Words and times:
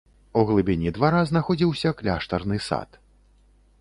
У 0.39 0.41
глыбіні 0.51 0.93
двара 0.95 1.19
знаходзіўся 1.31 1.93
кляштарны 1.99 2.57
сад. 2.69 2.99